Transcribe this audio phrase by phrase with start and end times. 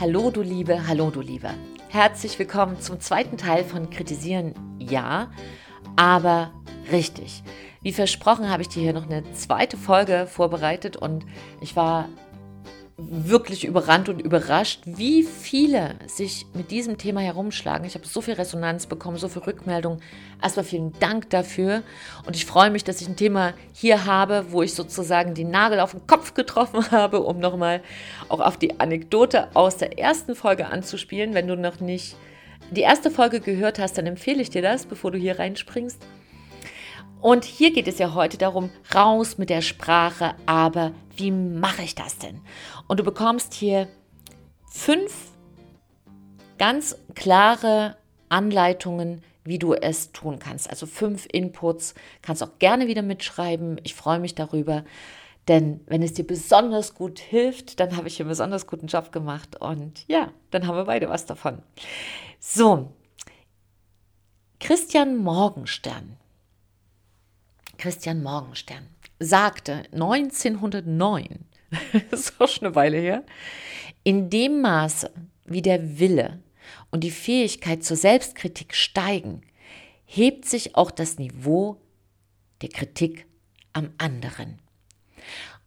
[0.00, 1.50] Hallo du Liebe, hallo du Liebe.
[1.90, 5.30] Herzlich willkommen zum zweiten Teil von Kritisieren ja,
[5.94, 6.52] aber
[6.90, 7.42] richtig.
[7.82, 11.26] Wie versprochen habe ich dir hier noch eine zweite Folge vorbereitet und
[11.60, 12.08] ich war
[13.08, 17.86] wirklich überrannt und überrascht, wie viele sich mit diesem Thema herumschlagen.
[17.86, 20.00] Ich habe so viel Resonanz bekommen, so viel Rückmeldung.
[20.42, 21.82] Erstmal vielen Dank dafür.
[22.26, 25.80] Und ich freue mich, dass ich ein Thema hier habe, wo ich sozusagen den Nagel
[25.80, 27.82] auf den Kopf getroffen habe, um nochmal
[28.28, 31.34] auch auf die Anekdote aus der ersten Folge anzuspielen.
[31.34, 32.16] Wenn du noch nicht
[32.70, 36.00] die erste Folge gehört hast, dann empfehle ich dir das, bevor du hier reinspringst.
[37.20, 41.94] Und hier geht es ja heute darum, raus mit der Sprache, aber wie mache ich
[41.94, 42.40] das denn?
[42.88, 43.88] Und du bekommst hier
[44.70, 45.30] fünf
[46.56, 47.96] ganz klare
[48.30, 50.70] Anleitungen, wie du es tun kannst.
[50.70, 53.80] Also fünf Inputs, kannst auch gerne wieder mitschreiben.
[53.82, 54.84] Ich freue mich darüber,
[55.48, 59.12] denn wenn es dir besonders gut hilft, dann habe ich hier einen besonders guten Job
[59.12, 61.62] gemacht und ja, dann haben wir beide was davon.
[62.38, 62.92] So,
[64.58, 66.16] Christian Morgenstern
[67.80, 68.86] Christian Morgenstern,
[69.18, 71.46] sagte 1909,
[72.10, 73.24] das ist auch schon eine Weile her,
[74.04, 75.10] in dem Maße,
[75.46, 76.42] wie der Wille
[76.90, 79.40] und die Fähigkeit zur Selbstkritik steigen,
[80.04, 81.80] hebt sich auch das Niveau
[82.60, 83.26] der Kritik
[83.72, 84.58] am anderen.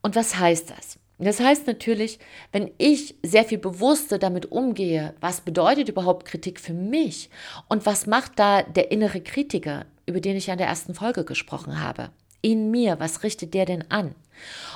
[0.04, 1.00] Und was heißt das?
[1.24, 2.20] Das heißt natürlich,
[2.52, 7.30] wenn ich sehr viel bewusster damit umgehe, was bedeutet überhaupt Kritik für mich
[7.70, 11.80] und was macht da der innere Kritiker, über den ich in der ersten Folge gesprochen
[11.80, 12.10] habe.
[12.42, 14.16] In mir, was richtet der denn an?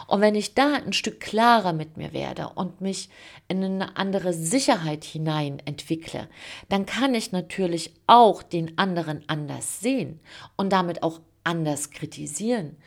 [0.08, 3.09] Und wenn ich da ein Stück klarer mit mir werde und mich
[3.50, 6.30] in eine andere Sicherheit hinein entwickle,
[6.70, 10.22] dann kann ich natürlich auch den anderen anders sehen
[10.56, 12.78] und damit auch anders kritisieren.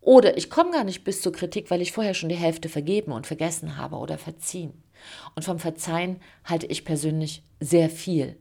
[0.00, 3.12] Oder ich komme gar nicht bis zur Kritik, weil ich vorher schon die Hälfte vergeben
[3.12, 4.82] und vergessen habe oder verziehen.
[5.34, 8.36] Und vom Verzeihen halte ich persönlich sehr viel.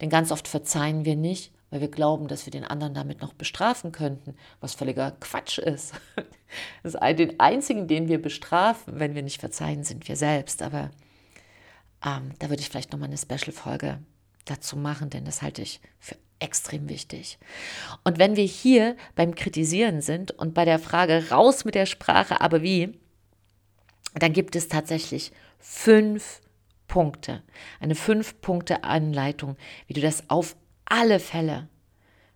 [0.00, 3.32] Denn ganz oft verzeihen wir nicht, weil wir glauben, dass wir den anderen damit noch
[3.32, 5.94] bestrafen könnten, was völliger Quatsch ist.
[6.82, 10.60] Das ist den einzigen, den wir bestrafen, wenn wir nicht verzeihen, sind wir selbst.
[10.60, 10.90] Aber
[12.04, 14.00] ähm, da würde ich vielleicht nochmal eine Special-Folge
[14.44, 17.38] dazu machen, denn das halte ich für extrem wichtig.
[18.04, 22.40] Und wenn wir hier beim Kritisieren sind und bei der Frage raus mit der Sprache,
[22.40, 22.98] aber wie,
[24.14, 26.40] dann gibt es tatsächlich fünf
[26.88, 27.42] Punkte,
[27.80, 31.68] eine fünf Punkte Anleitung, wie du das auf alle Fälle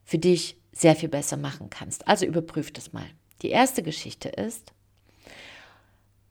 [0.04, 2.06] für dich sehr viel besser machen kannst.
[2.06, 3.06] Also überprüf das mal.
[3.42, 4.72] Die erste Geschichte ist,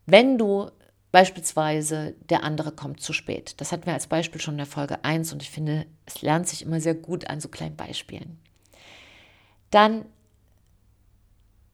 [0.05, 0.71] wenn du
[1.15, 3.53] beispielsweise der andere kommt zu spät.
[3.61, 6.45] Das hatten wir als Beispiel schon in der Folge 1 und ich finde, es lernt
[6.45, 8.37] sich immer sehr gut an so kleinen Beispielen.
[9.71, 10.03] Dann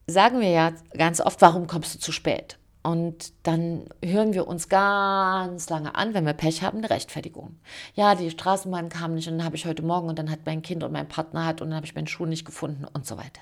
[0.06, 2.56] sagen wir ja ganz oft, warum kommst du zu spät?
[2.84, 7.58] Und dann hören wir uns ganz lange an, wenn wir Pech haben, eine Rechtfertigung.
[7.96, 10.62] Ja, die Straßenbahn kam nicht und dann habe ich heute Morgen und dann hat mein
[10.62, 13.16] Kind und mein Partner hat und dann habe ich meinen Schuh nicht gefunden und so
[13.18, 13.40] weiter.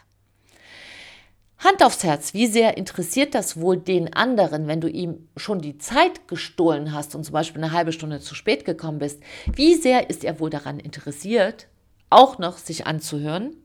[1.60, 5.76] Hand aufs Herz, wie sehr interessiert das wohl den anderen, wenn du ihm schon die
[5.76, 9.22] Zeit gestohlen hast und zum Beispiel eine halbe Stunde zu spät gekommen bist?
[9.44, 11.68] Wie sehr ist er wohl daran interessiert,
[12.08, 13.56] auch noch sich anzuhören?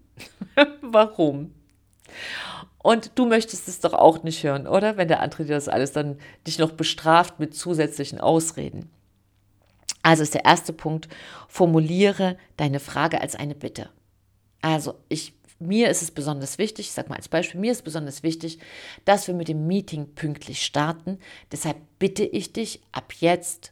[0.82, 1.54] Warum?
[2.84, 4.98] Und du möchtest es doch auch nicht hören, oder?
[4.98, 8.92] Wenn der andere dir das alles dann dich noch bestraft mit zusätzlichen Ausreden.
[10.04, 11.08] Also ist der erste Punkt,
[11.48, 13.90] formuliere deine Frage als eine Bitte.
[14.62, 18.24] Also ich, mir ist es besonders wichtig, ich sage mal als Beispiel, mir ist besonders
[18.24, 18.60] wichtig,
[19.06, 21.20] dass wir mit dem Meeting pünktlich starten.
[21.52, 23.72] Deshalb bitte ich dich ab jetzt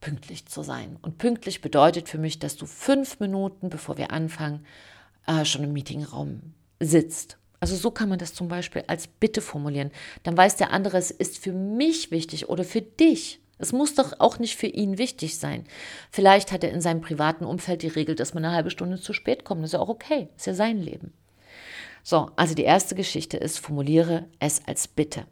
[0.00, 0.96] pünktlich zu sein.
[1.02, 4.66] Und pünktlich bedeutet für mich, dass du fünf Minuten, bevor wir anfangen,
[5.26, 9.90] äh, schon im Meetingraum sitzt also so kann man das zum Beispiel als Bitte formulieren.
[10.22, 13.40] Dann weiß der andere, es ist für mich wichtig oder für dich.
[13.58, 15.64] Es muss doch auch nicht für ihn wichtig sein.
[16.10, 19.12] Vielleicht hat er in seinem privaten Umfeld die Regel, dass man eine halbe Stunde zu
[19.12, 19.62] spät kommt.
[19.62, 20.28] Das ist ja auch okay.
[20.32, 21.12] Das ist ja sein Leben.
[22.02, 25.26] So, also die erste Geschichte ist, formuliere es als Bitte.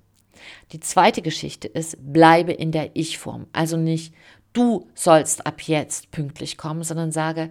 [0.72, 3.46] Die zweite Geschichte ist, bleibe in der Ich-Form.
[3.52, 4.14] Also nicht,
[4.52, 7.50] du sollst ab jetzt pünktlich kommen, sondern sage,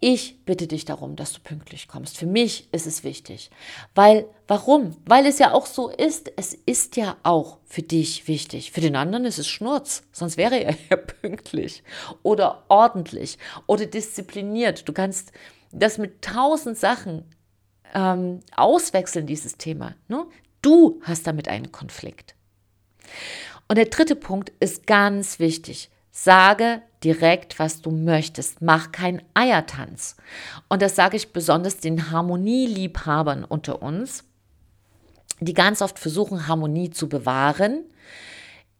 [0.00, 2.16] ich bitte dich darum, dass du pünktlich kommst.
[2.16, 3.50] Für mich ist es wichtig.
[3.94, 4.96] Weil, warum?
[5.04, 6.32] Weil es ja auch so ist.
[6.36, 8.72] Es ist ja auch für dich wichtig.
[8.72, 10.02] Für den anderen ist es Schnurz.
[10.12, 11.82] Sonst wäre er ja pünktlich
[12.22, 14.88] oder ordentlich oder diszipliniert.
[14.88, 15.32] Du kannst
[15.70, 17.24] das mit tausend Sachen
[17.94, 19.94] ähm, auswechseln, dieses Thema.
[20.08, 20.24] Ne?
[20.62, 22.34] Du hast damit einen Konflikt.
[23.68, 25.90] Und der dritte Punkt ist ganz wichtig.
[26.22, 28.60] Sage direkt, was du möchtest.
[28.60, 30.18] Mach keinen Eiertanz.
[30.68, 34.24] Und das sage ich besonders den Harmonieliebhabern unter uns,
[35.40, 37.84] die ganz oft versuchen, Harmonie zu bewahren,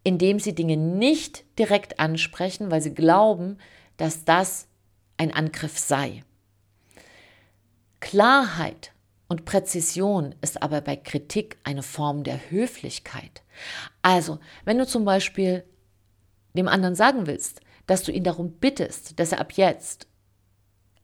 [0.04, 3.56] indem sie Dinge nicht direkt ansprechen, weil sie glauben,
[3.96, 4.66] dass das
[5.16, 6.22] ein Angriff sei.
[8.00, 8.92] Klarheit
[9.28, 13.42] und Präzision ist aber bei Kritik eine Form der Höflichkeit.
[14.02, 15.64] Also, wenn du zum Beispiel
[16.54, 20.06] dem anderen sagen willst, dass du ihn darum bittest, dass er ab jetzt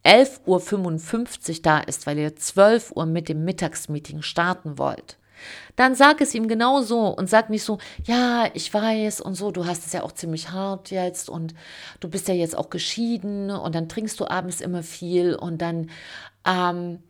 [0.04, 5.19] 11.55 Uhr da ist, weil ihr 12 Uhr mit dem Mittagsmeeting starten wollt,
[5.75, 9.50] dann sag es ihm genau so und sag nicht so, ja, ich weiß und so,
[9.50, 11.54] du hast es ja auch ziemlich hart jetzt und
[12.00, 15.90] du bist ja jetzt auch geschieden und dann trinkst du abends immer viel und dann
[16.46, 17.02] ähm,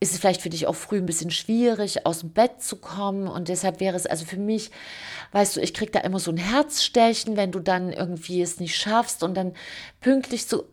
[0.00, 3.26] ist es vielleicht für dich auch früh ein bisschen schwierig, aus dem Bett zu kommen.
[3.26, 4.70] Und deshalb wäre es also für mich,
[5.32, 8.76] weißt du, ich kriege da immer so ein Herzstechen, wenn du dann irgendwie es nicht
[8.76, 9.54] schaffst und dann
[10.00, 10.64] pünktlich so.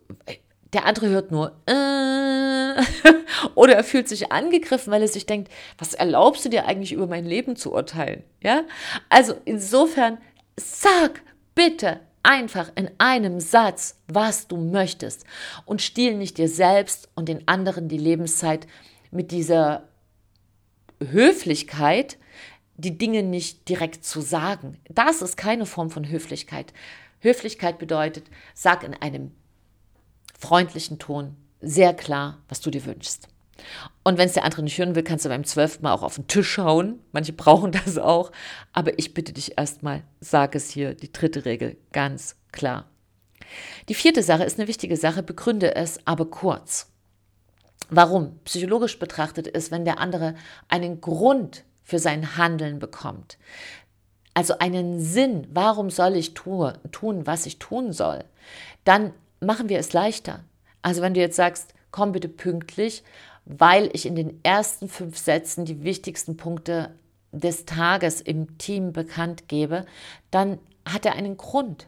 [0.72, 2.82] Der andere hört nur, äh,
[3.54, 7.06] oder er fühlt sich angegriffen, weil er sich denkt, was erlaubst du dir eigentlich über
[7.06, 8.24] mein Leben zu urteilen?
[8.42, 8.62] Ja?
[9.08, 10.18] Also insofern,
[10.56, 11.22] sag
[11.54, 15.24] bitte einfach in einem Satz, was du möchtest
[15.64, 18.66] und stiehl nicht dir selbst und den anderen die Lebenszeit
[19.10, 19.88] mit dieser
[21.00, 22.18] Höflichkeit,
[22.76, 24.78] die Dinge nicht direkt zu sagen.
[24.88, 26.72] Das ist keine Form von Höflichkeit.
[27.20, 29.32] Höflichkeit bedeutet, sag in einem
[30.38, 33.28] freundlichen Ton sehr klar, was du dir wünschst.
[34.04, 36.16] Und wenn es der andere nicht hören will, kannst du beim zwölften Mal auch auf
[36.16, 37.00] den Tisch schauen.
[37.12, 38.30] Manche brauchen das auch.
[38.72, 42.90] Aber ich bitte dich erstmal, sag es hier, die dritte Regel, ganz klar.
[43.88, 46.92] Die vierte Sache ist eine wichtige Sache, begründe es, aber kurz.
[47.88, 48.38] Warum?
[48.44, 50.34] Psychologisch betrachtet ist, wenn der andere
[50.68, 53.38] einen Grund für sein Handeln bekommt,
[54.34, 58.24] also einen Sinn, warum soll ich tue, tun, was ich tun soll,
[58.84, 60.40] dann machen wir es leichter.
[60.82, 63.02] Also wenn du jetzt sagst, komm bitte pünktlich,
[63.46, 66.90] weil ich in den ersten fünf Sätzen die wichtigsten Punkte
[67.32, 69.86] des Tages im Team bekannt gebe,
[70.30, 71.86] dann hat er einen Grund.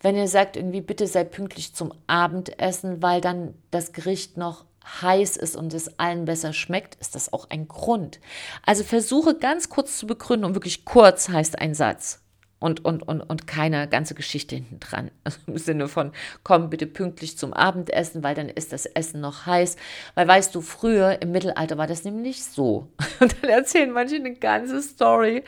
[0.00, 4.65] Wenn ihr sagt, irgendwie bitte sei pünktlich zum Abendessen, weil dann das Gericht noch
[5.02, 8.20] heiß ist und es allen besser schmeckt, ist das auch ein Grund.
[8.64, 12.22] Also versuche ganz kurz zu begründen und wirklich kurz heißt ein Satz
[12.58, 15.10] und, und, und, und keine ganze Geschichte hinten dran.
[15.24, 16.12] Also im Sinne von,
[16.42, 19.76] komm bitte pünktlich zum Abendessen, weil dann ist das Essen noch heiß.
[20.14, 22.88] Weil weißt du, früher im Mittelalter war das nämlich so.
[23.20, 25.44] Und dann erzählen manche eine ganze Story.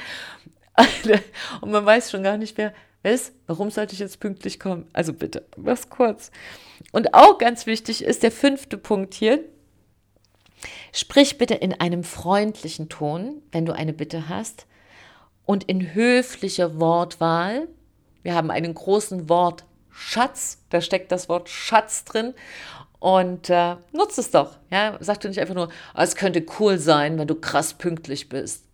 [1.60, 2.72] Und man weiß schon gar nicht mehr,
[3.02, 4.86] was, warum sollte ich jetzt pünktlich kommen?
[4.92, 6.30] Also bitte, mach's kurz.
[6.92, 9.40] Und auch ganz wichtig ist der fünfte Punkt hier.
[10.92, 14.66] Sprich bitte in einem freundlichen Ton, wenn du eine Bitte hast,
[15.44, 17.68] und in höflicher Wortwahl.
[18.22, 22.34] Wir haben einen großen Wortschatz, da steckt das Wort Schatz drin.
[23.00, 24.58] Und äh, nutzt es doch.
[24.70, 24.98] Ja?
[25.00, 28.64] Sag du nicht einfach nur, oh, es könnte cool sein, wenn du krass pünktlich bist.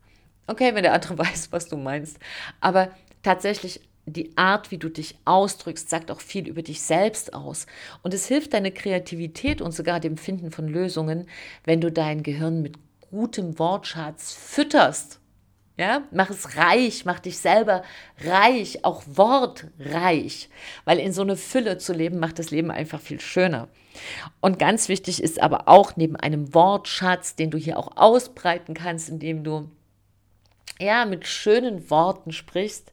[0.46, 2.18] Okay, wenn der andere weiß, was du meinst.
[2.60, 2.88] Aber
[3.22, 7.66] tatsächlich die Art, wie du dich ausdrückst, sagt auch viel über dich selbst aus.
[8.02, 11.26] Und es hilft deine Kreativität und sogar dem Finden von Lösungen,
[11.64, 12.76] wenn du dein Gehirn mit
[13.10, 15.20] gutem Wortschatz fütterst.
[15.76, 17.82] Ja, mach es reich, mach dich selber
[18.24, 20.48] reich, auch wortreich,
[20.84, 23.66] weil in so eine Fülle zu leben macht das Leben einfach viel schöner.
[24.40, 29.08] Und ganz wichtig ist aber auch neben einem Wortschatz, den du hier auch ausbreiten kannst,
[29.08, 29.68] indem du
[30.78, 32.92] ja mit schönen Worten sprichst,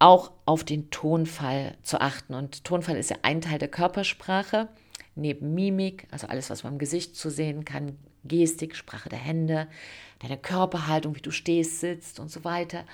[0.00, 2.34] auch auf den Tonfall zu achten.
[2.34, 4.68] Und Tonfall ist ja ein Teil der Körpersprache,
[5.14, 9.68] neben Mimik, also alles, was man im Gesicht zu sehen kann, Gestik, Sprache der Hände,
[10.20, 12.84] deine Körperhaltung, wie du stehst, sitzt und so weiter.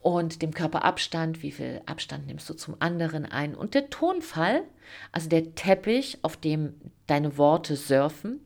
[0.00, 3.56] Und dem Körperabstand, wie viel Abstand nimmst du zum anderen ein.
[3.56, 4.62] Und der Tonfall,
[5.10, 6.74] also der Teppich, auf dem
[7.08, 8.40] deine Worte surfen,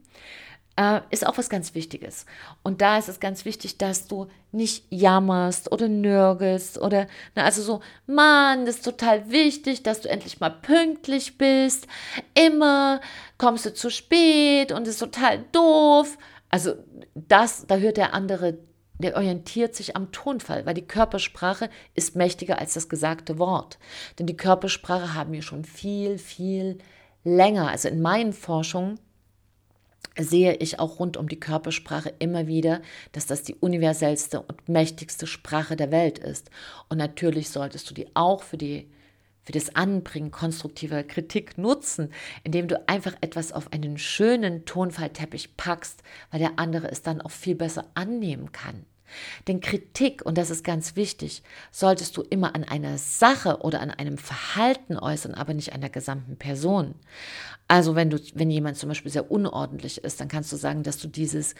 [0.80, 2.24] äh, ist auch was ganz Wichtiges.
[2.62, 7.62] Und da ist es ganz wichtig, dass du nicht jammerst oder nörgelst oder, na, also
[7.62, 11.86] so, Mann, das ist total wichtig, dass du endlich mal pünktlich bist.
[12.32, 13.02] Immer
[13.36, 16.16] kommst du zu spät und ist total doof.
[16.48, 16.74] Also
[17.14, 18.58] das, da hört der andere
[18.98, 23.78] der orientiert sich am Tonfall, weil die Körpersprache ist mächtiger als das gesagte Wort.
[24.18, 26.76] Denn die Körpersprache haben wir schon viel, viel
[27.24, 27.68] länger.
[27.70, 29.00] Also in meinen Forschungen
[30.18, 32.80] sehe ich auch rund um die Körpersprache immer wieder,
[33.12, 36.50] dass das die universellste und mächtigste Sprache der Welt ist.
[36.88, 38.90] Und natürlich solltest du die auch für die
[39.42, 42.12] für das Anbringen konstruktiver Kritik nutzen,
[42.44, 47.30] indem du einfach etwas auf einen schönen Tonfallteppich packst, weil der andere es dann auch
[47.30, 48.84] viel besser annehmen kann.
[49.48, 53.90] Denn Kritik, und das ist ganz wichtig, solltest du immer an einer Sache oder an
[53.90, 56.94] einem Verhalten äußern, aber nicht an der gesamten Person.
[57.68, 60.98] Also wenn du, wenn jemand zum Beispiel sehr unordentlich ist, dann kannst du sagen, dass
[60.98, 61.54] du dieses,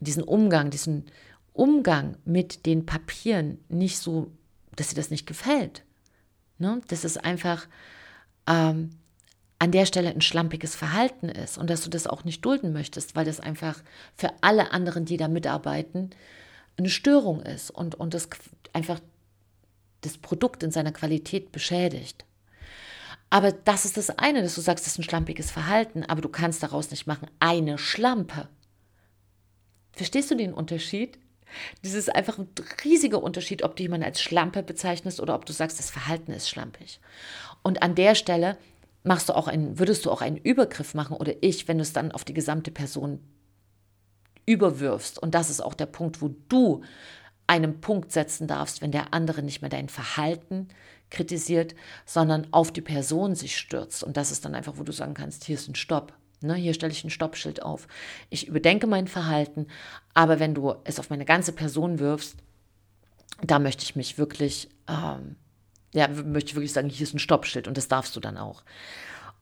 [0.00, 1.06] diesen Umgang, diesen
[1.52, 4.30] Umgang mit den Papieren nicht so
[4.80, 5.82] dass dir das nicht gefällt.
[6.58, 6.80] Ne?
[6.88, 7.66] Dass es einfach
[8.46, 8.90] ähm,
[9.58, 13.14] an der Stelle ein schlampiges Verhalten ist und dass du das auch nicht dulden möchtest,
[13.14, 13.82] weil das einfach
[14.16, 16.10] für alle anderen, die da mitarbeiten,
[16.80, 18.28] eine Störung ist und, und das
[18.72, 19.00] einfach
[20.00, 22.24] das Produkt in seiner Qualität beschädigt.
[23.28, 26.28] Aber das ist das eine, dass du sagst, das ist ein schlampiges Verhalten, aber du
[26.28, 28.48] kannst daraus nicht machen, eine Schlampe.
[29.92, 31.18] Verstehst du den Unterschied?
[31.82, 32.48] Das ist einfach ein
[32.84, 36.48] riesiger Unterschied, ob du jemanden als Schlampe bezeichnest oder ob du sagst, das Verhalten ist
[36.48, 37.00] schlampig.
[37.62, 38.56] Und an der Stelle
[39.04, 41.92] machst du auch einen, würdest du auch einen Übergriff machen oder ich, wenn du es
[41.92, 43.20] dann auf die gesamte Person
[44.46, 45.18] überwirfst.
[45.18, 46.82] Und das ist auch der Punkt, wo du
[47.46, 50.68] einen Punkt setzen darfst, wenn der andere nicht mehr dein Verhalten
[51.10, 51.74] kritisiert,
[52.06, 54.04] sondern auf die Person sich stürzt.
[54.04, 56.12] Und das ist dann einfach, wo du sagen kannst, hier ist ein Stopp.
[56.42, 57.86] Ne, hier stelle ich ein Stoppschild auf.
[58.30, 59.66] Ich überdenke mein Verhalten,
[60.14, 62.36] aber wenn du es auf meine ganze Person wirfst,
[63.42, 65.36] da möchte ich mich wirklich, ähm,
[65.92, 68.62] ja, möchte ich wirklich sagen, hier ist ein Stoppschild und das darfst du dann auch.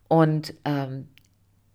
[0.09, 1.09] Und ähm,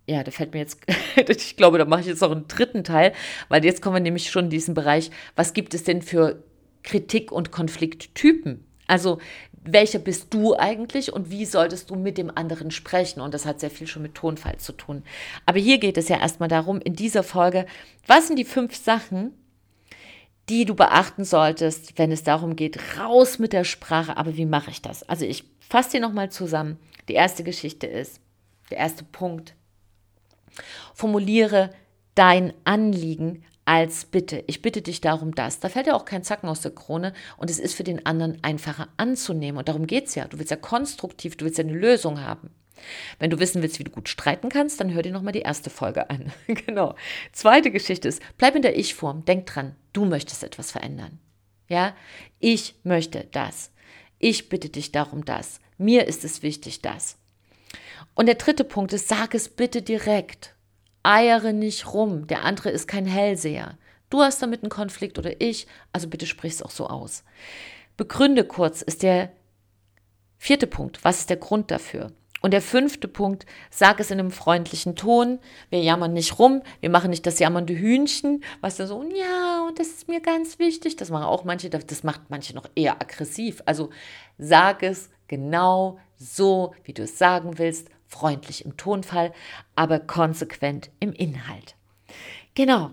[0.06, 0.80] ja, da fällt mir jetzt,
[1.28, 3.12] ich glaube, da mache ich jetzt noch einen dritten Teil,
[3.48, 6.42] weil jetzt kommen wir nämlich schon in diesen Bereich, was gibt es denn für
[6.82, 8.64] Kritik- und Konflikttypen?
[8.86, 9.18] Also
[9.62, 13.20] welcher bist du eigentlich und wie solltest du mit dem anderen sprechen?
[13.20, 15.02] Und das hat sehr viel schon mit Tonfall zu tun.
[15.46, 17.64] Aber hier geht es ja erstmal darum, in dieser Folge,
[18.06, 19.32] was sind die fünf Sachen,
[20.50, 24.18] die du beachten solltest, wenn es darum geht, raus mit der Sprache.
[24.18, 25.02] Aber wie mache ich das?
[25.08, 26.78] Also ich fasse dir nochmal zusammen.
[27.08, 28.20] Die erste Geschichte ist,
[28.70, 29.54] der erste Punkt.
[30.94, 31.70] Formuliere
[32.14, 34.44] dein Anliegen als Bitte.
[34.46, 35.60] Ich bitte dich darum, das.
[35.60, 38.38] Da fällt ja auch kein Zacken aus der Krone und es ist für den anderen
[38.42, 39.58] einfacher anzunehmen.
[39.58, 40.26] Und darum geht es ja.
[40.26, 42.50] Du willst ja konstruktiv, du willst ja eine Lösung haben.
[43.18, 45.70] Wenn du wissen willst, wie du gut streiten kannst, dann hör dir nochmal die erste
[45.70, 46.32] Folge an.
[46.46, 46.94] genau.
[47.32, 49.24] Zweite Geschichte ist, bleib in der Ich-Form.
[49.24, 51.18] Denk dran, du möchtest etwas verändern.
[51.68, 51.94] Ja,
[52.40, 53.70] ich möchte das.
[54.18, 55.60] Ich bitte dich darum, das.
[55.78, 57.16] Mir ist es wichtig, das.
[58.14, 60.54] Und der dritte Punkt ist, sag es bitte direkt
[61.04, 62.26] eiere nicht rum.
[62.26, 63.78] Der andere ist kein Hellseher.
[64.10, 67.24] Du hast damit einen Konflikt oder ich, also bitte sprich es auch so aus.
[67.96, 69.32] Begründe kurz ist der
[70.38, 71.04] vierte Punkt.
[71.04, 72.12] Was ist der Grund dafür?
[72.40, 75.38] Und der fünfte Punkt, sag es in einem freundlichen Ton.
[75.70, 79.78] Wir jammern nicht rum, wir machen nicht das jammernde Hühnchen, was dann so, ja, und
[79.78, 80.96] das ist mir ganz wichtig.
[80.96, 83.62] Das machen auch manche, das macht manche noch eher aggressiv.
[83.64, 83.88] Also
[84.36, 89.32] sag es genau so, wie du es sagen willst, freundlich im Tonfall,
[89.74, 91.74] aber konsequent im Inhalt.
[92.54, 92.90] Genau.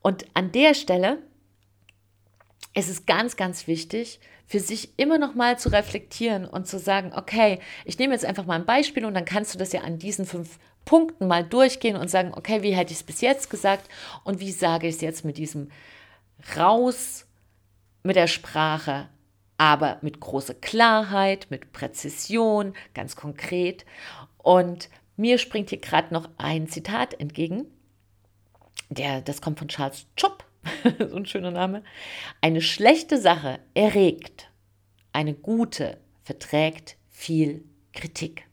[0.00, 1.18] Und an der Stelle
[2.74, 7.12] ist es ganz, ganz wichtig, für sich immer noch mal zu reflektieren und zu sagen,
[7.14, 9.98] okay, ich nehme jetzt einfach mal ein Beispiel und dann kannst du das ja an
[9.98, 13.88] diesen fünf Punkten mal durchgehen und sagen, okay, wie hätte ich es bis jetzt gesagt
[14.24, 15.70] und wie sage ich es jetzt mit diesem
[16.56, 17.26] raus
[18.02, 19.08] mit der Sprache,
[19.62, 23.86] aber mit großer Klarheit, mit Präzision, ganz konkret.
[24.38, 27.66] Und mir springt hier gerade noch ein Zitat entgegen.
[28.90, 30.44] Der, das kommt von Charles Chop,
[31.08, 31.84] so ein schöner Name.
[32.40, 34.50] Eine schlechte Sache erregt,
[35.12, 38.48] eine gute verträgt viel Kritik.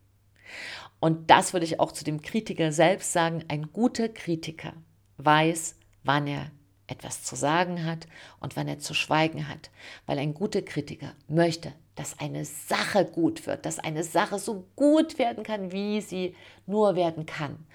[0.99, 3.43] Und das würde ich auch zu dem Kritiker selbst sagen.
[3.47, 4.73] Ein guter Kritiker
[5.17, 6.51] weiß, wann er
[6.89, 8.07] etwas zu sagen hat
[8.39, 9.69] und wann er zu schweigen hat.
[10.05, 15.19] Weil ein guter Kritiker möchte, dass eine Sache gut wird, dass eine Sache so gut
[15.19, 17.65] werden kann, wie sie nur werden kann.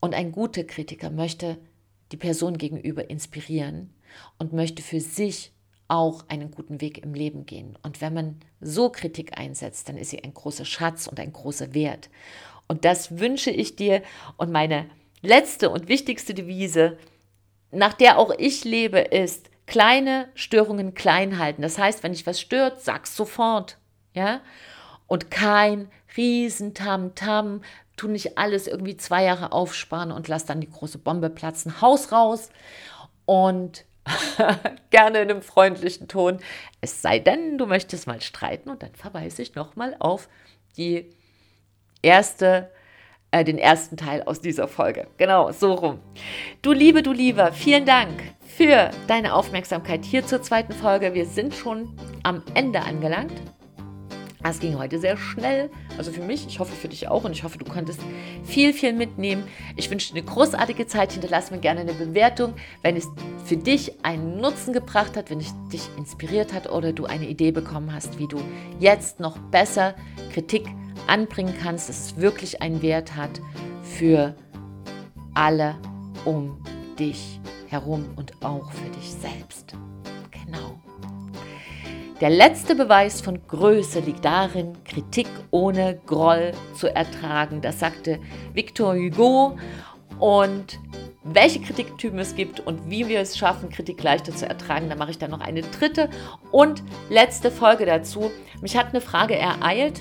[0.00, 1.58] Und ein guter Kritiker möchte
[2.12, 3.92] die Person gegenüber inspirieren
[4.38, 5.52] und möchte für sich
[5.88, 7.76] auch einen guten Weg im Leben gehen.
[7.82, 11.74] Und wenn man so Kritik einsetzt, dann ist sie ein großer Schatz und ein großer
[11.74, 12.10] Wert.
[12.68, 14.02] Und das wünsche ich dir.
[14.36, 14.86] Und meine
[15.20, 16.96] letzte und wichtigste Devise,
[17.74, 21.62] nach der auch ich lebe, ist, kleine Störungen klein halten.
[21.62, 23.78] Das heißt, wenn dich was stört, sag's sofort,
[24.12, 24.40] ja?
[25.06, 27.62] Und kein riesen Tamtam,
[27.96, 31.80] tu nicht alles irgendwie zwei Jahre aufsparen und lass dann die große Bombe platzen.
[31.80, 32.50] Haus raus
[33.24, 33.84] und
[34.90, 36.38] gerne in einem freundlichen Ton.
[36.80, 40.28] Es sei denn, du möchtest mal streiten und dann verweise ich nochmal auf
[40.76, 41.10] die
[42.02, 42.70] erste
[43.34, 45.08] äh, den ersten Teil aus dieser Folge.
[45.16, 45.98] Genau, so rum.
[46.62, 48.12] Du Liebe, du Lieber, vielen Dank
[48.46, 51.14] für deine Aufmerksamkeit hier zur zweiten Folge.
[51.14, 53.32] Wir sind schon am Ende angelangt.
[54.46, 57.44] Es ging heute sehr schnell, also für mich, ich hoffe für dich auch und ich
[57.44, 57.98] hoffe, du konntest
[58.44, 59.42] viel, viel mitnehmen.
[59.74, 61.12] Ich wünsche dir eine großartige Zeit.
[61.12, 63.08] Hinterlass mir gerne eine Bewertung, wenn es
[63.46, 67.52] für dich einen Nutzen gebracht hat, wenn es dich inspiriert hat oder du eine Idee
[67.52, 68.36] bekommen hast, wie du
[68.78, 69.94] jetzt noch besser
[70.32, 70.68] Kritik
[71.06, 73.40] anbringen kannst, dass es wirklich einen Wert hat
[73.82, 74.34] für
[75.34, 75.76] alle
[76.24, 76.62] um
[76.98, 79.76] dich herum und auch für dich selbst.
[80.30, 80.80] Genau.
[82.20, 87.60] Der letzte Beweis von Größe liegt darin, Kritik ohne Groll zu ertragen.
[87.60, 88.20] Das sagte
[88.52, 89.58] Victor Hugo.
[90.20, 90.78] Und
[91.24, 95.10] welche Kritiktypen es gibt und wie wir es schaffen, Kritik leichter zu ertragen, da mache
[95.10, 96.08] ich dann noch eine dritte
[96.52, 98.30] und letzte Folge dazu.
[98.60, 100.00] Mich hat eine Frage ereilt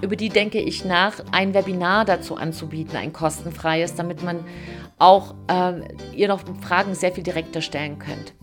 [0.00, 4.44] über die denke ich nach, ein Webinar dazu anzubieten, ein kostenfreies, damit man
[4.98, 5.80] auch äh,
[6.14, 8.34] ihr noch Fragen sehr viel direkter stellen könnt.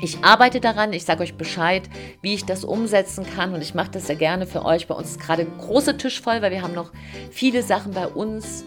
[0.00, 1.82] Ich arbeite daran, ich sage euch Bescheid,
[2.22, 4.86] wie ich das umsetzen kann und ich mache das sehr gerne für euch.
[4.86, 6.92] Bei uns ist gerade ein großer Tisch voll, weil wir haben noch
[7.32, 8.64] viele Sachen bei uns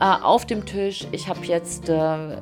[0.00, 1.06] äh, auf dem Tisch.
[1.12, 2.40] Ich habe jetzt äh, ein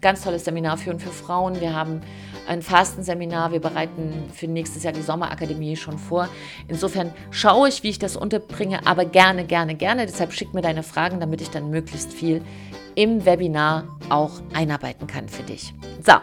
[0.00, 1.60] ganz tolles Seminar für und für Frauen.
[1.60, 2.02] Wir haben
[2.50, 3.52] ein Fastenseminar.
[3.52, 6.28] Wir bereiten für nächstes Jahr die Sommerakademie schon vor.
[6.66, 10.04] Insofern schaue ich, wie ich das unterbringe, aber gerne, gerne, gerne.
[10.04, 12.42] Deshalb schick mir deine Fragen, damit ich dann möglichst viel
[12.96, 15.72] im Webinar auch einarbeiten kann für dich.
[16.04, 16.14] So,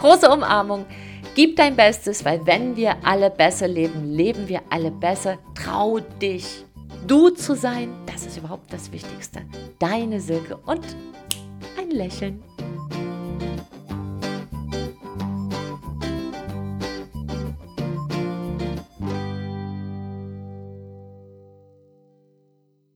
[0.00, 0.86] große Umarmung.
[1.34, 5.38] Gib dein Bestes, weil wenn wir alle besser leben, leben wir alle besser.
[5.54, 6.64] Trau dich,
[7.06, 7.88] du zu sein.
[8.06, 9.40] Das ist überhaupt das Wichtigste.
[9.80, 10.84] Deine Silke und
[11.76, 12.40] ein Lächeln.